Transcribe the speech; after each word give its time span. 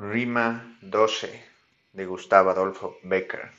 Rima 0.00 0.78
12 0.80 1.42
de 1.92 2.06
Gustavo 2.06 2.50
Adolfo 2.50 2.96
Becker. 3.02 3.50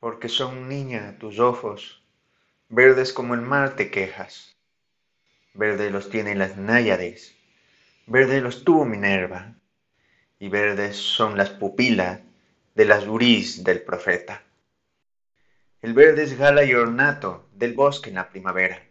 Porque 0.00 0.28
son 0.28 0.68
niña 0.68 1.16
tus 1.20 1.38
ojos, 1.38 2.02
verdes 2.68 3.12
como 3.12 3.34
el 3.34 3.42
mar 3.42 3.76
te 3.76 3.92
quejas, 3.92 4.56
verdes 5.54 5.92
los 5.92 6.10
tienen 6.10 6.40
las 6.40 6.56
náyades, 6.56 7.36
verdes 8.08 8.42
los 8.42 8.64
tuvo 8.64 8.84
Minerva, 8.84 9.54
y 10.40 10.48
verdes 10.48 10.96
son 10.96 11.38
las 11.38 11.50
pupilas 11.50 12.22
de 12.74 12.84
las 12.86 13.06
urís 13.06 13.62
del 13.62 13.82
profeta. 13.82 14.42
El 15.80 15.94
verde 15.94 16.24
es 16.24 16.36
gala 16.36 16.64
y 16.64 16.74
ornato 16.74 17.48
del 17.52 17.74
bosque 17.74 18.08
en 18.08 18.16
la 18.16 18.28
primavera 18.28 18.82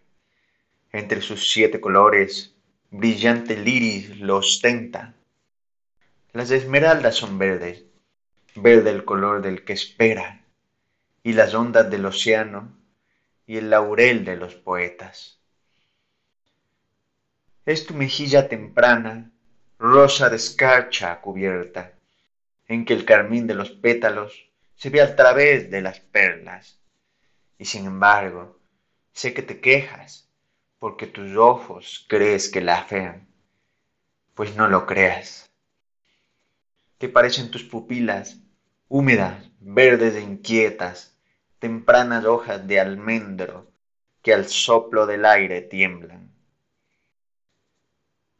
entre 0.97 1.21
sus 1.21 1.51
siete 1.51 1.81
colores, 1.81 2.55
brillante 2.89 3.57
liris 3.57 4.17
lo 4.17 4.37
ostenta. 4.37 5.13
Las 6.31 6.51
esmeraldas 6.51 7.15
son 7.15 7.37
verdes, 7.37 7.83
verde 8.55 8.91
el 8.91 9.03
color 9.03 9.41
del 9.41 9.65
que 9.65 9.73
espera, 9.73 10.45
y 11.21 11.33
las 11.33 11.53
ondas 11.53 11.89
del 11.89 12.05
océano, 12.05 12.71
y 13.45 13.57
el 13.57 13.69
laurel 13.69 14.23
de 14.23 14.37
los 14.37 14.55
poetas. 14.55 15.37
Es 17.65 17.85
tu 17.85 17.93
mejilla 17.93 18.47
temprana, 18.47 19.31
rosa 19.77 20.29
de 20.29 20.37
escarcha 20.37 21.19
cubierta, 21.19 21.91
en 22.69 22.85
que 22.85 22.93
el 22.93 23.03
carmín 23.03 23.47
de 23.47 23.55
los 23.55 23.69
pétalos 23.69 24.47
se 24.77 24.89
ve 24.89 25.01
a 25.01 25.13
través 25.13 25.69
de 25.69 25.81
las 25.81 25.99
perlas. 25.99 26.79
Y 27.59 27.65
sin 27.65 27.85
embargo, 27.85 28.57
sé 29.11 29.33
que 29.33 29.41
te 29.41 29.59
quejas 29.59 30.24
porque 30.79 31.07
tus 31.07 31.35
ojos 31.37 32.05
crees 32.07 32.49
que 32.49 32.61
la 32.61 32.79
afean, 32.79 33.27
pues 34.33 34.55
no 34.55 34.67
lo 34.67 34.85
creas. 34.85 35.49
Que 36.99 37.09
parecen 37.09 37.51
tus 37.51 37.63
pupilas 37.63 38.37
húmedas, 38.87 39.49
verdes 39.59 40.15
e 40.15 40.21
inquietas, 40.21 41.17
tempranas 41.59 42.25
hojas 42.25 42.67
de 42.67 42.79
almendro 42.79 43.67
que 44.21 44.33
al 44.33 44.47
soplo 44.47 45.05
del 45.05 45.25
aire 45.25 45.61
tiemblan. 45.61 46.31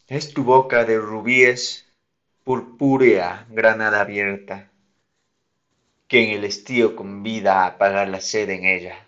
Es 0.08 0.34
tu 0.34 0.44
boca 0.44 0.86
de 0.86 1.00
rubíes, 1.00 1.92
purpúrea 2.44 3.48
granada 3.50 4.02
abierta, 4.02 4.70
que 6.08 6.24
en 6.24 6.30
el 6.38 6.44
estío 6.44 6.96
convida 6.96 7.64
a 7.64 7.68
apagar 7.68 8.08
la 8.08 8.22
sed 8.22 8.50
en 8.50 8.66
ella. 8.66 9.08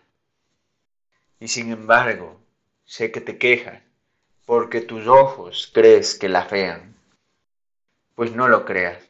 Y 1.40 1.50
sin 1.50 1.72
embargo, 1.72 2.40
sé 2.88 3.12
que 3.12 3.20
te 3.20 3.38
quejas, 3.38 3.84
porque 4.46 4.80
tus 4.80 5.08
ojos 5.08 5.70
crees 5.74 6.18
que 6.18 6.30
la 6.30 6.46
fean. 6.46 6.96
Pues 8.16 8.32
no 8.32 8.48
lo 8.48 8.66
creas, 8.66 9.04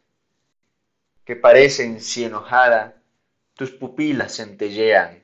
que 1.23 1.35
parecen 1.35 2.01
si 2.01 2.25
enojada, 2.25 3.01
tus 3.53 3.71
pupilas 3.71 4.35
centellean 4.37 5.23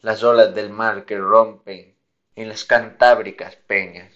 las 0.00 0.24
olas 0.24 0.52
del 0.54 0.70
mar 0.70 1.04
que 1.04 1.16
rompen 1.16 1.94
en 2.34 2.48
las 2.48 2.64
cantábricas 2.64 3.54
peñas. 3.54 4.12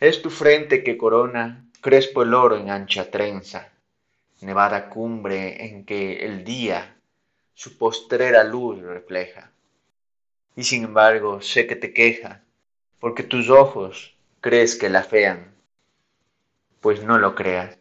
Es 0.00 0.22
tu 0.22 0.30
frente 0.30 0.82
que 0.82 0.96
corona 0.96 1.66
crespo 1.82 2.22
el 2.22 2.32
oro 2.32 2.56
en 2.56 2.70
ancha 2.70 3.10
trenza, 3.10 3.70
nevada 4.40 4.88
cumbre 4.88 5.66
en 5.66 5.84
que 5.84 6.24
el 6.24 6.42
día 6.42 6.96
su 7.52 7.76
postrera 7.76 8.44
luz 8.44 8.80
refleja 8.80 9.52
y 10.56 10.64
sin 10.64 10.84
embargo 10.84 11.42
sé 11.42 11.66
que 11.66 11.76
te 11.76 11.92
queja, 11.92 12.42
porque 12.98 13.22
tus 13.22 13.50
ojos 13.50 14.16
crees 14.40 14.74
que 14.74 14.88
la 14.88 15.02
fean, 15.02 15.54
pues 16.80 17.04
no 17.04 17.18
lo 17.18 17.34
creas, 17.34 17.78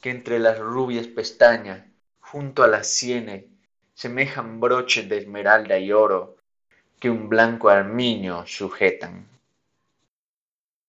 que 0.00 0.10
entre 0.10 0.38
las 0.38 0.58
rubias 0.58 1.06
pestañas, 1.06 1.84
junto 2.20 2.62
a 2.62 2.68
las 2.68 2.86
sienes, 2.86 3.46
semejan 3.94 4.60
broches 4.60 5.08
de 5.08 5.18
esmeralda 5.18 5.78
y 5.78 5.90
oro 5.90 6.36
que 7.00 7.10
un 7.10 7.28
blanco 7.28 7.70
armiño 7.70 8.46
sujetan. 8.46 9.26